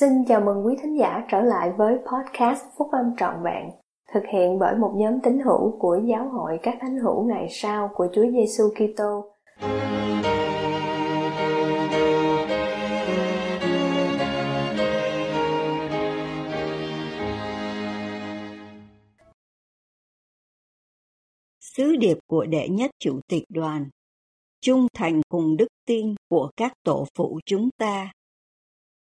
Xin 0.00 0.24
chào 0.28 0.40
mừng 0.40 0.66
quý 0.66 0.76
thính 0.82 0.98
giả 0.98 1.24
trở 1.28 1.40
lại 1.40 1.72
với 1.76 1.94
podcast 1.94 2.64
Phúc 2.78 2.88
Âm 2.92 3.16
Trọn 3.18 3.34
Vẹn, 3.42 3.70
thực 4.14 4.22
hiện 4.32 4.58
bởi 4.58 4.74
một 4.76 4.92
nhóm 4.96 5.20
tín 5.20 5.38
hữu 5.38 5.78
của 5.78 6.00
Giáo 6.04 6.28
hội 6.28 6.58
các 6.62 6.74
thánh 6.80 6.98
hữu 6.98 7.24
ngày 7.24 7.46
sau 7.50 7.90
của 7.94 8.08
Chúa 8.12 8.24
Giêsu 8.32 8.64
Kitô. 8.74 9.24
Sứ 21.76 21.96
điệp 21.96 22.18
của 22.26 22.46
đệ 22.46 22.68
nhất 22.68 22.90
chủ 22.98 23.20
tịch 23.28 23.44
đoàn 23.48 23.88
Trung 24.60 24.86
thành 24.94 25.20
cùng 25.28 25.56
đức 25.56 25.66
tin 25.86 26.14
của 26.28 26.50
các 26.56 26.72
tổ 26.84 27.06
phụ 27.14 27.40
chúng 27.46 27.70
ta 27.78 28.12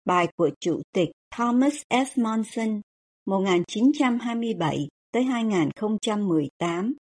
Bài 0.04 0.28
của 0.36 0.50
Chủ 0.60 0.82
tịch 0.92 1.10
Thomas 1.30 1.74
S. 1.90 2.18
Monson 2.18 2.80
1927 3.26 4.88
tới 5.12 5.22
2018 5.22 6.94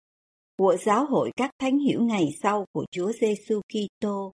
của 0.58 0.76
Giáo 0.76 1.06
hội 1.06 1.30
các 1.36 1.50
thánh 1.58 1.78
hiểu 1.78 2.02
ngày 2.02 2.34
sau 2.42 2.66
của 2.72 2.86
Chúa 2.90 3.12
Giêsu 3.12 3.60
Kitô 3.60 4.32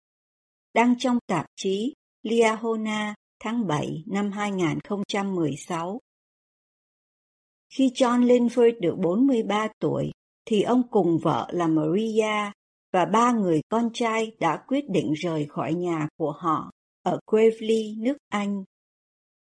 đăng 0.74 0.98
trong 0.98 1.18
tạp 1.26 1.46
chí 1.56 1.94
Liahona 2.22 3.14
tháng 3.40 3.66
7 3.66 4.02
năm 4.06 4.30
2016. 4.32 6.00
Khi 7.74 7.90
John 7.94 8.22
Linford 8.26 8.80
được 8.80 8.94
43 8.98 9.68
tuổi, 9.78 10.10
thì 10.48 10.62
ông 10.62 10.82
cùng 10.90 11.18
vợ 11.22 11.48
là 11.52 11.66
Maria 11.66 12.52
và 12.92 13.04
ba 13.04 13.32
người 13.32 13.60
con 13.68 13.90
trai 13.94 14.32
đã 14.40 14.64
quyết 14.68 14.84
định 14.88 15.12
rời 15.12 15.46
khỏi 15.46 15.74
nhà 15.74 16.08
của 16.16 16.32
họ 16.32 16.70
ở 17.02 17.20
Gravely, 17.26 17.94
nước 17.98 18.16
Anh, 18.28 18.64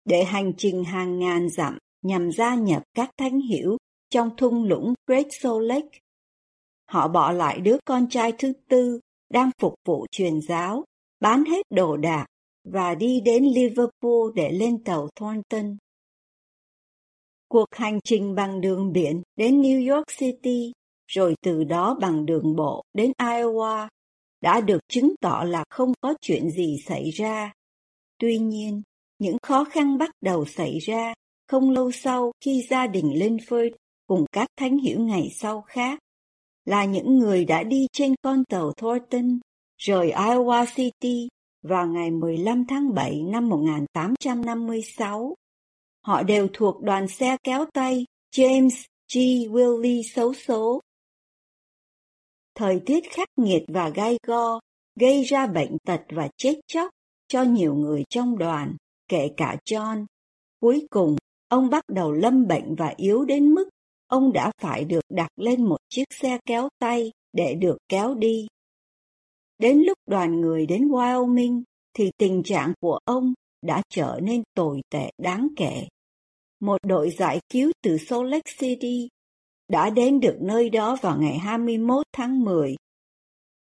để 0.05 0.25
hành 0.25 0.53
trình 0.57 0.85
hàng 0.85 1.19
ngàn 1.19 1.49
dặm 1.49 1.79
nhằm 2.03 2.33
gia 2.33 2.55
nhập 2.55 2.83
các 2.95 3.11
thánh 3.17 3.41
hiểu 3.41 3.77
trong 4.11 4.37
thung 4.37 4.65
lũng 4.65 4.95
Great 5.07 5.27
Salt 5.31 5.63
Lake. 5.63 5.99
Họ 6.91 7.09
bỏ 7.09 7.33
lại 7.33 7.61
đứa 7.61 7.77
con 7.85 8.09
trai 8.09 8.33
thứ 8.39 8.53
tư 8.69 9.01
đang 9.31 9.51
phục 9.59 9.75
vụ 9.85 10.07
truyền 10.11 10.41
giáo, 10.41 10.85
bán 11.21 11.45
hết 11.45 11.67
đồ 11.71 11.97
đạc 11.97 12.27
và 12.65 12.95
đi 12.95 13.21
đến 13.21 13.45
Liverpool 13.45 14.33
để 14.35 14.53
lên 14.53 14.85
tàu 14.85 15.09
Thornton. 15.17 15.77
Cuộc 17.49 17.67
hành 17.71 17.99
trình 18.05 18.35
bằng 18.35 18.61
đường 18.61 18.93
biển 18.93 19.23
đến 19.37 19.63
New 19.63 19.95
York 19.95 20.07
City, 20.19 20.73
rồi 21.15 21.35
từ 21.43 21.65
đó 21.65 21.97
bằng 22.01 22.27
đường 22.27 22.57
bộ 22.57 22.85
đến 22.95 23.13
Iowa 23.19 23.89
đã 24.41 24.61
được 24.61 24.81
chứng 24.89 25.15
tỏ 25.21 25.45
là 25.47 25.65
không 25.71 25.93
có 26.01 26.15
chuyện 26.21 26.51
gì 26.51 26.77
xảy 26.87 27.11
ra. 27.11 27.53
Tuy 28.19 28.39
nhiên, 28.39 28.83
những 29.19 29.37
khó 29.43 29.65
khăn 29.65 29.99
bắt 29.99 30.11
đầu 30.21 30.45
xảy 30.45 30.79
ra 30.79 31.15
không 31.49 31.71
lâu 31.71 31.91
sau 31.91 32.33
khi 32.45 32.67
gia 32.71 32.87
đình 32.87 33.07
Linford 33.07 33.71
cùng 34.07 34.25
các 34.33 34.49
thánh 34.57 34.79
hiểu 34.79 35.01
ngày 35.01 35.29
sau 35.41 35.61
khác 35.61 35.99
là 36.65 36.85
những 36.85 37.19
người 37.19 37.45
đã 37.45 37.63
đi 37.63 37.87
trên 37.93 38.15
con 38.23 38.45
tàu 38.45 38.73
Thornton 38.73 39.39
rời 39.79 40.13
Iowa 40.13 40.67
City 40.75 41.29
vào 41.63 41.87
ngày 41.87 42.11
15 42.11 42.65
tháng 42.67 42.95
7 42.95 43.23
năm 43.23 43.49
1856. 43.49 45.35
Họ 46.07 46.23
đều 46.23 46.49
thuộc 46.53 46.83
đoàn 46.83 47.09
xe 47.09 47.37
kéo 47.45 47.65
tay 47.73 48.07
James 48.35 48.85
G. 49.15 49.19
Willie 49.53 50.03
xấu 50.15 50.35
số 50.35 50.81
Thời 52.55 52.81
tiết 52.87 53.01
khắc 53.11 53.29
nghiệt 53.37 53.63
và 53.69 53.89
gai 53.89 54.19
go 54.27 54.61
gây 55.01 55.25
ra 55.25 55.47
bệnh 55.47 55.77
tật 55.87 56.01
và 56.09 56.29
chết 56.37 56.61
chóc 56.67 56.91
cho 57.29 57.43
nhiều 57.43 57.75
người 57.75 58.05
trong 58.09 58.39
đoàn, 58.39 58.77
kể 59.09 59.31
cả 59.37 59.57
John. 59.65 60.07
Cuối 60.61 60.87
cùng, 60.91 61.17
ông 61.49 61.71
bắt 61.71 61.85
đầu 61.89 62.13
lâm 62.13 62.47
bệnh 62.47 62.75
và 62.75 62.95
yếu 62.97 63.25
đến 63.25 63.55
mức 63.55 63.69
ông 64.13 64.33
đã 64.33 64.53
phải 64.59 64.85
được 64.85 65.05
đặt 65.09 65.31
lên 65.37 65.65
một 65.65 65.77
chiếc 65.89 66.05
xe 66.11 66.39
kéo 66.47 66.69
tay 66.79 67.13
để 67.33 67.55
được 67.55 67.77
kéo 67.89 68.15
đi. 68.15 68.47
Đến 69.59 69.79
lúc 69.79 69.99
đoàn 70.07 70.41
người 70.41 70.67
đến 70.67 70.89
Wyoming 70.89 71.63
thì 71.95 72.11
tình 72.19 72.43
trạng 72.45 72.73
của 72.81 72.99
ông 73.05 73.35
đã 73.63 73.83
trở 73.89 74.21
nên 74.23 74.43
tồi 74.55 74.81
tệ 74.91 75.11
đáng 75.19 75.49
kể. 75.57 75.89
Một 76.61 76.77
đội 76.87 77.11
giải 77.11 77.41
cứu 77.49 77.73
từ 77.83 77.99
Salt 77.99 78.27
Lake 78.27 78.53
City 78.59 79.09
đã 79.73 79.91
đến 79.91 80.21
được 80.21 80.37
nơi 80.41 80.71
đó 80.71 80.97
vào 81.03 81.19
ngày 81.19 81.39
21 81.39 82.07
tháng 82.13 82.45
10. 82.45 82.77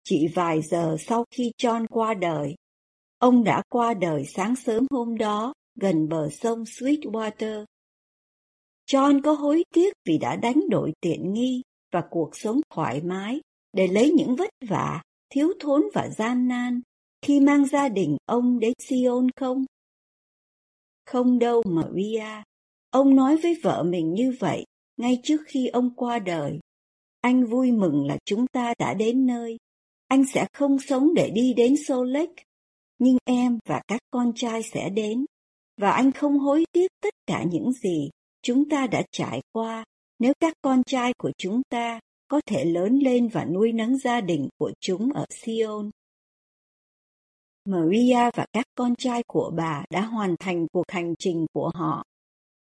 Chỉ 0.04 0.28
vài 0.34 0.62
giờ 0.62 0.96
sau 1.00 1.24
khi 1.30 1.52
John 1.62 1.86
qua 1.90 2.14
đời, 2.14 2.54
ông 3.18 3.44
đã 3.44 3.62
qua 3.68 3.94
đời 3.94 4.24
sáng 4.34 4.56
sớm 4.56 4.86
hôm 4.90 5.16
đó 5.18 5.54
gần 5.80 6.08
bờ 6.08 6.28
sông 6.30 6.62
Sweetwater. 6.62 7.64
John 8.90 9.20
có 9.22 9.32
hối 9.32 9.64
tiếc 9.74 9.94
vì 10.04 10.18
đã 10.18 10.36
đánh 10.36 10.60
đổi 10.70 10.92
tiện 11.00 11.32
nghi 11.32 11.62
và 11.92 12.02
cuộc 12.10 12.30
sống 12.32 12.60
thoải 12.74 13.00
mái 13.00 13.40
để 13.72 13.86
lấy 13.86 14.10
những 14.10 14.36
vất 14.36 14.50
vả, 14.68 15.02
thiếu 15.30 15.52
thốn 15.60 15.82
và 15.94 16.08
gian 16.08 16.48
nan 16.48 16.80
khi 17.22 17.40
mang 17.40 17.66
gia 17.66 17.88
đình 17.88 18.16
ông 18.26 18.58
đến 18.58 18.72
Sion 18.78 19.26
không? 19.36 19.64
Không 21.06 21.38
đâu 21.38 21.62
Maria, 21.66 22.42
ông 22.90 23.16
nói 23.16 23.36
với 23.36 23.58
vợ 23.62 23.82
mình 23.82 24.14
như 24.14 24.34
vậy 24.40 24.64
ngay 25.02 25.20
trước 25.22 25.40
khi 25.46 25.66
ông 25.66 25.90
qua 25.96 26.18
đời. 26.18 26.60
Anh 27.20 27.46
vui 27.46 27.72
mừng 27.72 28.06
là 28.06 28.18
chúng 28.24 28.46
ta 28.46 28.74
đã 28.78 28.94
đến 28.94 29.26
nơi. 29.26 29.58
Anh 30.08 30.24
sẽ 30.24 30.46
không 30.52 30.78
sống 30.78 31.14
để 31.14 31.30
đi 31.30 31.54
đến 31.54 31.74
Salt 31.86 32.06
Lake, 32.06 32.44
nhưng 32.98 33.16
em 33.24 33.58
và 33.68 33.82
các 33.88 34.00
con 34.10 34.32
trai 34.34 34.62
sẽ 34.62 34.90
đến. 34.90 35.24
Và 35.80 35.90
anh 35.90 36.12
không 36.12 36.38
hối 36.38 36.64
tiếc 36.72 36.90
tất 37.02 37.14
cả 37.26 37.44
những 37.50 37.72
gì 37.72 38.10
chúng 38.42 38.68
ta 38.68 38.86
đã 38.86 39.02
trải 39.12 39.42
qua 39.52 39.84
nếu 40.18 40.32
các 40.40 40.54
con 40.62 40.82
trai 40.84 41.12
của 41.18 41.32
chúng 41.38 41.62
ta 41.68 42.00
có 42.28 42.40
thể 42.46 42.64
lớn 42.64 42.98
lên 42.98 43.28
và 43.28 43.44
nuôi 43.44 43.72
nấng 43.72 43.98
gia 43.98 44.20
đình 44.20 44.48
của 44.58 44.72
chúng 44.80 45.12
ở 45.12 45.26
Sion. 45.30 45.90
Maria 47.64 48.30
và 48.34 48.46
các 48.52 48.66
con 48.74 48.94
trai 48.96 49.22
của 49.26 49.52
bà 49.56 49.84
đã 49.90 50.00
hoàn 50.00 50.36
thành 50.40 50.66
cuộc 50.72 50.90
hành 50.90 51.14
trình 51.18 51.46
của 51.52 51.70
họ 51.74 52.04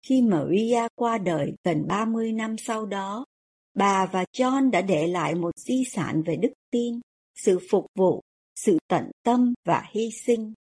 khi 0.01 0.21
Maria 0.21 0.87
qua 0.95 1.17
đời 1.17 1.53
gần 1.63 1.87
30 1.87 2.33
năm 2.33 2.55
sau 2.57 2.85
đó, 2.85 3.25
bà 3.73 4.05
và 4.05 4.25
John 4.37 4.69
đã 4.69 4.81
để 4.81 5.07
lại 5.07 5.35
một 5.35 5.57
di 5.57 5.83
sản 5.91 6.23
về 6.25 6.35
đức 6.35 6.53
tin, 6.71 6.99
sự 7.35 7.59
phục 7.71 7.85
vụ, 7.95 8.21
sự 8.55 8.77
tận 8.87 9.11
tâm 9.23 9.53
và 9.65 9.83
hy 9.91 10.09
sinh. 10.25 10.53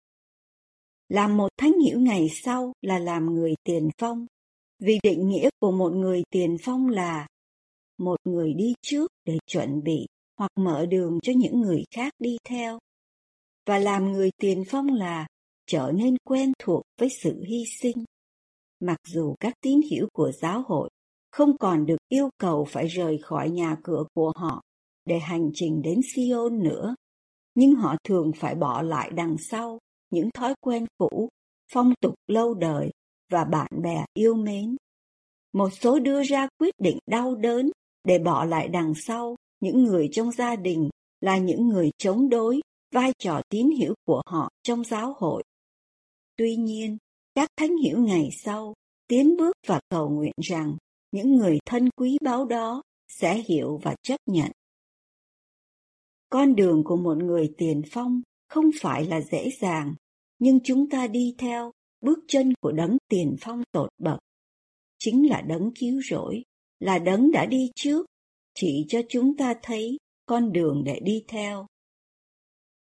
Làm 1.09 1.37
một 1.37 1.49
thánh 1.57 1.73
hiểu 1.85 2.01
ngày 2.01 2.29
sau 2.29 2.73
là 2.83 2.99
làm 2.99 3.35
người 3.35 3.55
tiền 3.65 3.89
phong, 3.99 4.27
vì 4.79 4.99
định 5.03 5.29
nghĩa 5.29 5.49
của 5.61 5.73
một 5.73 5.93
người 5.93 6.23
tiền 6.31 6.57
phong 6.63 6.89
là 6.89 7.27
một 7.99 8.17
người 8.25 8.55
đi 8.55 8.75
trước 8.83 9.11
để 9.25 9.39
chuẩn 9.47 9.83
bị 9.83 10.07
hoặc 10.39 10.51
mở 10.57 10.87
đường 10.87 11.19
cho 11.23 11.33
những 11.37 11.61
người 11.61 11.85
khác 11.95 12.13
đi 12.19 12.37
theo. 12.45 12.79
Và 13.67 13.79
làm 13.79 14.13
người 14.13 14.31
tiền 14.41 14.65
phong 14.69 14.87
là 14.89 15.27
trở 15.67 15.93
nên 15.95 16.17
quen 16.25 16.53
thuộc 16.59 16.83
với 16.99 17.09
sự 17.23 17.43
hy 17.49 17.65
sinh 17.81 18.05
mặc 18.81 18.99
dù 19.09 19.35
các 19.41 19.55
tín 19.61 19.81
hiểu 19.91 20.09
của 20.13 20.33
giáo 20.33 20.63
hội 20.67 20.91
không 21.31 21.59
còn 21.59 21.87
được 21.87 21.97
yêu 22.09 22.29
cầu 22.39 22.65
phải 22.65 22.87
rời 22.87 23.19
khỏi 23.19 23.51
nhà 23.51 23.77
cửa 23.85 24.05
của 24.15 24.33
họ 24.37 24.63
để 25.05 25.19
hành 25.19 25.51
trình 25.55 25.83
đến 25.83 26.01
Sion 26.15 26.63
nữa, 26.63 26.95
nhưng 27.55 27.75
họ 27.75 27.97
thường 28.05 28.33
phải 28.37 28.55
bỏ 28.55 28.83
lại 28.83 29.11
đằng 29.15 29.37
sau 29.39 29.79
những 30.11 30.31
thói 30.35 30.55
quen 30.61 30.85
cũ, 30.99 31.29
phong 31.73 31.93
tục 32.01 32.15
lâu 32.27 32.55
đời 32.55 32.91
và 33.33 33.45
bạn 33.45 33.69
bè 33.83 34.05
yêu 34.15 34.35
mến. 34.35 34.77
Một 35.53 35.69
số 35.81 35.99
đưa 35.99 36.23
ra 36.23 36.49
quyết 36.59 36.75
định 36.79 36.99
đau 37.07 37.35
đớn 37.35 37.71
để 38.05 38.19
bỏ 38.19 38.45
lại 38.45 38.69
đằng 38.69 38.93
sau 38.95 39.37
những 39.61 39.85
người 39.85 40.09
trong 40.13 40.33
gia 40.33 40.57
đình 40.57 40.89
là 41.21 41.39
những 41.39 41.69
người 41.69 41.91
chống 41.99 42.29
đối 42.29 42.61
vai 42.95 43.13
trò 43.19 43.41
tín 43.49 43.71
hiểu 43.71 43.95
của 44.07 44.23
họ 44.27 44.51
trong 44.63 44.85
giáo 44.85 45.15
hội. 45.19 45.43
Tuy 46.37 46.57
nhiên, 46.57 46.97
các 47.37 47.49
thánh 47.57 47.77
hiểu 47.77 48.03
ngày 48.03 48.29
sau 48.33 48.75
tiến 49.09 49.37
bước 49.37 49.57
và 49.67 49.81
cầu 49.89 50.11
nguyện 50.11 50.33
rằng 50.43 50.77
những 51.13 51.37
người 51.37 51.59
thân 51.67 51.89
quý 51.97 52.19
báu 52.23 52.45
đó 52.45 52.83
sẽ 53.09 53.43
hiểu 53.49 53.81
và 53.83 53.95
chấp 54.03 54.17
nhận. 54.27 54.51
Con 56.29 56.55
đường 56.55 56.83
của 56.85 56.97
một 56.97 57.17
người 57.17 57.55
tiền 57.59 57.83
phong 57.91 58.23
không 58.49 58.71
phải 58.81 59.05
là 59.05 59.21
dễ 59.21 59.51
dàng, 59.61 59.95
nhưng 60.39 60.61
chúng 60.65 60.91
ta 60.91 61.07
đi 61.07 61.35
theo 61.39 61.73
bước 62.01 62.19
chân 62.29 62.53
của 62.61 62.73
đấng 62.73 62.97
tiền 63.09 63.37
phong 63.41 63.63
tột 63.73 63.89
bậc. 63.99 64.19
Chính 64.99 65.29
là 65.29 65.41
đấng 65.41 65.71
cứu 65.75 66.01
rỗi, 66.11 66.43
là 66.81 66.99
đấng 66.99 67.31
đã 67.31 67.47
đi 67.47 67.71
trước, 67.75 68.07
chỉ 68.55 68.87
cho 68.89 69.01
chúng 69.09 69.37
ta 69.37 69.55
thấy 69.63 69.97
con 70.27 70.53
đường 70.53 70.83
để 70.85 71.01
đi 71.01 71.25
theo. 71.29 71.67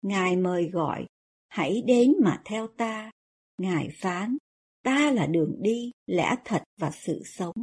Ngài 0.03 0.37
mời 0.37 0.69
gọi, 0.73 1.07
hãy 1.49 1.83
đến 1.87 2.15
mà 2.25 2.43
theo 2.45 2.69
ta. 2.77 3.11
Ngài 3.59 3.89
phán, 3.95 4.37
ta 4.87 5.13
là 5.13 5.27
đường 5.27 5.57
đi, 5.59 5.93
lẽ 6.07 6.35
thật 6.45 6.63
và 6.81 6.91
sự 6.91 7.23
sống. 7.25 7.55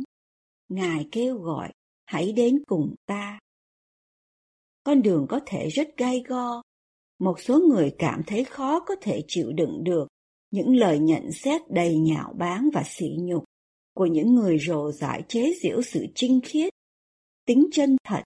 Ngài 0.70 1.08
kêu 1.12 1.38
gọi, 1.38 1.72
hãy 2.06 2.32
đến 2.32 2.64
cùng 2.68 2.96
ta. 3.06 3.40
Con 4.84 5.02
đường 5.02 5.26
có 5.30 5.40
thể 5.46 5.70
rất 5.70 5.88
gai 5.98 6.24
go, 6.28 6.62
một 7.20 7.40
số 7.40 7.60
người 7.60 7.96
cảm 7.98 8.22
thấy 8.28 8.44
khó 8.44 8.80
có 8.80 8.96
thể 9.02 9.24
chịu 9.28 9.52
đựng 9.52 9.84
được 9.84 10.08
những 10.52 10.76
lời 10.76 11.00
nhận 11.00 11.32
xét 11.32 11.62
đầy 11.70 11.98
nhạo 11.98 12.34
báng 12.38 12.70
và 12.74 12.84
sỉ 12.86 13.10
nhục 13.20 13.44
của 13.94 14.06
những 14.06 14.36
người 14.36 14.58
rồ 14.60 14.92
giải 14.92 15.24
chế 15.28 15.54
giễu 15.64 15.82
sự 15.82 16.06
trinh 16.16 16.40
khiết, 16.44 16.74
tính 17.46 17.68
chân 17.72 17.98
thật 18.04 18.24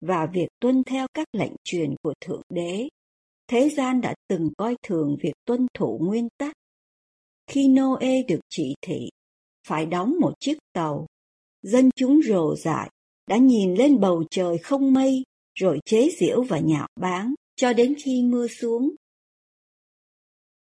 và 0.00 0.26
việc 0.32 0.48
tuân 0.60 0.84
theo 0.84 1.06
các 1.14 1.28
lệnh 1.32 1.52
truyền 1.64 1.94
của 2.02 2.14
Thượng 2.20 2.42
Đế. 2.48 2.88
Thế 3.48 3.68
gian 3.68 4.00
đã 4.00 4.14
từng 4.28 4.50
coi 4.58 4.76
thường 4.82 5.16
việc 5.22 5.34
tuân 5.44 5.66
thủ 5.74 5.98
nguyên 6.02 6.28
tắc. 6.38 6.57
Khi 7.48 7.68
Noe 7.68 8.22
được 8.28 8.40
chỉ 8.48 8.74
thị 8.82 9.08
phải 9.66 9.86
đóng 9.86 10.14
một 10.20 10.32
chiếc 10.40 10.58
tàu, 10.72 11.06
dân 11.62 11.90
chúng 11.96 12.20
rồ 12.22 12.56
dại 12.56 12.90
đã 13.26 13.36
nhìn 13.36 13.74
lên 13.74 14.00
bầu 14.00 14.24
trời 14.30 14.58
không 14.58 14.92
mây 14.92 15.24
rồi 15.54 15.80
chế 15.84 16.08
giễu 16.20 16.42
và 16.42 16.58
nhạo 16.58 16.88
báng 17.00 17.34
cho 17.56 17.72
đến 17.72 17.94
khi 18.04 18.22
mưa 18.22 18.46
xuống. 18.46 18.90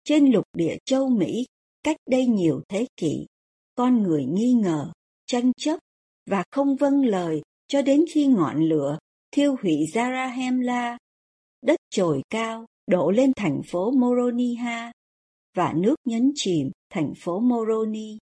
Trên 0.05 0.33
lục 0.33 0.45
địa 0.57 0.77
châu 0.85 1.09
Mỹ, 1.09 1.47
cách 1.83 1.97
đây 2.11 2.27
nhiều 2.27 2.63
thế 2.69 2.87
kỷ, 2.97 3.27
con 3.75 4.03
người 4.03 4.25
nghi 4.25 4.53
ngờ, 4.53 4.93
tranh 5.27 5.53
chấp 5.53 5.79
và 6.27 6.45
không 6.51 6.77
vâng 6.77 7.05
lời 7.05 7.43
cho 7.69 7.83
đến 7.83 8.05
khi 8.13 8.27
ngọn 8.27 8.63
lửa 8.63 8.99
thiêu 9.31 9.57
hủy 9.63 9.77
Zarahemla, 9.93 10.97
đất 11.63 11.77
trồi 11.91 12.23
cao 12.31 12.67
đổ 12.87 13.11
lên 13.11 13.33
thành 13.37 13.63
phố 13.67 13.91
Moroniha 13.91 14.93
và 15.59 15.73
nước 15.77 15.95
nhấn 16.05 16.33
chìm 16.35 16.71
thành 16.91 17.13
phố 17.17 17.41
Moroni. 17.41 18.19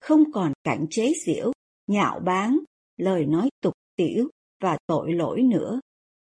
Không 0.00 0.32
còn 0.32 0.52
cảnh 0.64 0.86
chế 0.90 1.12
giễu, 1.26 1.52
nhạo 1.86 2.20
báng, 2.20 2.58
lời 2.96 3.26
nói 3.26 3.48
tục 3.62 3.74
tiểu 3.96 4.28
và 4.62 4.78
tội 4.86 5.12
lỗi 5.12 5.42
nữa. 5.42 5.80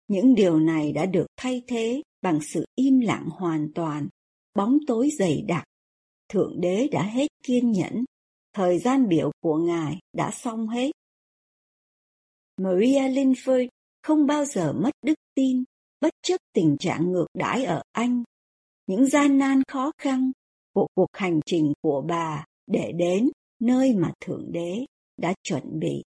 Những 0.08 0.36
điều 0.36 0.60
này 0.60 0.92
đã 0.92 1.06
được 1.06 1.26
thay 1.38 1.62
thế 1.68 2.02
bằng 2.22 2.40
sự 2.42 2.66
im 2.76 3.00
lặng 3.00 3.30
hoàn 3.30 3.72
toàn, 3.76 4.08
bóng 4.56 4.78
tối 4.88 5.10
dày 5.20 5.42
đặc. 5.48 5.64
Thượng 6.30 6.62
đế 6.62 6.88
đã 6.92 7.04
hết 7.04 7.28
kiên 7.44 7.72
nhẫn, 7.72 8.06
thời 8.54 8.80
gian 8.80 9.08
biểu 9.08 9.32
của 9.42 9.58
Ngài 9.58 10.00
đã 10.14 10.32
xong 10.32 10.68
hết. 10.68 10.92
Maria 12.58 13.10
Linford 13.10 13.68
không 14.04 14.26
bao 14.28 14.46
giờ 14.46 14.74
mất 14.74 14.92
đức 15.06 15.20
tin, 15.36 15.64
bất 16.02 16.14
chấp 16.24 16.38
tình 16.54 16.78
trạng 16.80 17.12
ngược 17.12 17.28
đãi 17.34 17.66
ở 17.66 17.84
Anh. 17.92 18.24
Những 18.92 19.06
gian 19.06 19.38
nan 19.38 19.62
khó 19.68 19.92
khăn 19.98 20.32
của 20.74 20.88
cuộc 20.96 21.08
hành 21.14 21.40
trình 21.46 21.74
của 21.82 22.02
bà 22.08 22.46
để 22.68 22.92
đến 22.92 23.30
nơi 23.60 23.94
mà 23.94 24.12
Thượng 24.22 24.52
Đế 24.52 24.86
đã 25.18 25.34
chuẩn 25.44 25.80
bị 25.80 26.04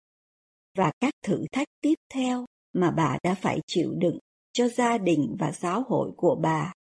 và 0.77 0.93
các 1.01 1.15
thử 1.25 1.45
thách 1.53 1.69
tiếp 1.81 1.95
theo 2.15 2.47
mà 2.73 2.91
bà 2.91 3.19
đã 3.23 3.35
phải 3.35 3.61
chịu 3.67 3.95
đựng 3.99 4.19
cho 4.53 4.69
gia 4.69 4.99
đình 4.99 5.37
và 5.39 5.53
giáo 5.53 5.83
hội 5.89 6.13
của 6.17 6.35
bà. 6.43 6.73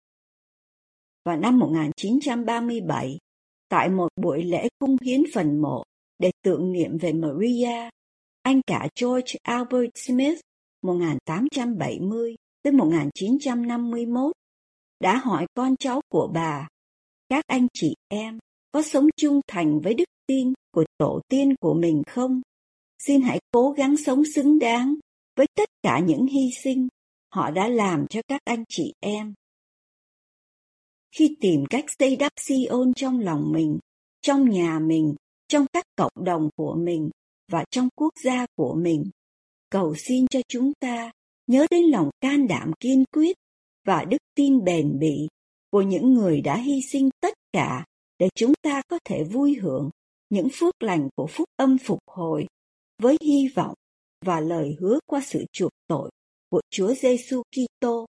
Vào 1.25 1.37
năm 1.37 1.59
1937, 1.59 3.19
tại 3.69 3.89
một 3.89 4.09
buổi 4.17 4.43
lễ 4.43 4.69
cung 4.79 4.97
hiến 5.05 5.23
phần 5.35 5.63
mộ 5.63 5.83
để 6.19 6.31
tưởng 6.43 6.73
niệm 6.73 6.99
về 6.99 7.13
Maria, 7.13 7.91
anh 8.43 8.61
cả 8.67 8.89
George 9.01 9.35
Albert 9.43 9.91
Smith 9.95 10.41
1870 10.83 12.37
tới 12.63 12.73
1951 12.73 14.33
đã 15.01 15.17
hỏi 15.17 15.47
con 15.55 15.77
cháu 15.77 16.01
của 16.09 16.31
bà, 16.35 16.69
các 17.29 17.45
anh 17.47 17.67
chị 17.75 17.95
em 18.09 18.39
có 18.73 18.83
sống 18.83 19.07
trung 19.17 19.41
thành 19.47 19.81
với 19.81 19.95
đức 19.95 20.09
tin 20.27 20.53
của 20.73 20.85
tổ 20.99 21.21
tiên 21.29 21.55
của 21.61 21.75
mình 21.75 22.03
không? 22.07 22.41
Xin 22.99 23.23
hãy 23.23 23.41
cố 23.51 23.71
gắng 23.71 23.97
sống 23.97 24.23
xứng 24.35 24.59
đáng 24.59 24.95
với 25.37 25.47
tất 25.57 25.69
cả 25.83 25.99
những 25.99 26.27
hy 26.27 26.51
sinh 26.63 26.89
họ 27.35 27.51
đã 27.51 27.69
làm 27.69 28.07
cho 28.11 28.21
các 28.29 28.41
anh 28.45 28.65
chị 28.69 28.93
em. 29.01 29.35
Khi 31.17 31.37
tìm 31.41 31.65
cách 31.71 31.85
xây 31.99 32.17
đắp 32.17 32.33
Sion 32.37 32.93
trong 32.95 33.19
lòng 33.19 33.53
mình, 33.53 33.79
trong 34.23 34.51
nhà 34.51 34.79
mình, 34.79 35.15
trong 35.49 35.67
các 35.73 35.85
cộng 35.97 36.25
đồng 36.25 36.51
của 36.57 36.75
mình 36.75 37.11
và 37.53 37.65
trong 37.71 37.89
quốc 37.95 38.15
gia 38.25 38.47
của 38.57 38.75
mình, 38.75 39.05
cầu 39.71 39.95
xin 39.95 40.27
cho 40.27 40.41
chúng 40.49 40.73
ta 40.81 41.11
nhớ 41.47 41.67
đến 41.71 41.85
lòng 41.85 42.11
can 42.21 42.49
đảm 42.49 42.73
kiên 42.81 43.05
quyết 43.13 43.37
và 43.85 44.05
đức 44.05 44.19
tin 44.35 44.65
bền 44.65 44.99
bỉ 44.99 45.29
của 45.71 45.83
những 45.83 46.15
người 46.15 46.41
đã 46.41 46.57
hy 46.57 46.81
sinh 46.93 47.11
tất 47.21 47.35
cả 47.53 47.85
để 48.19 48.29
chúng 48.35 48.53
ta 48.63 48.83
có 48.89 48.99
thể 49.05 49.25
vui 49.25 49.55
hưởng 49.55 49.91
những 50.31 50.49
phước 50.53 50.83
lành 50.83 51.09
của 51.17 51.27
phúc 51.27 51.49
âm 51.57 51.79
phục 51.79 51.99
hồi 52.07 52.47
với 53.03 53.17
hy 53.21 53.49
vọng 53.55 53.75
và 54.25 54.41
lời 54.41 54.77
hứa 54.81 54.99
qua 55.07 55.21
sự 55.27 55.45
chuộc 55.53 55.71
tội 55.87 56.11
của 56.51 56.61
Chúa 56.71 56.95
Giêsu 56.95 57.43
Kitô. 57.43 58.07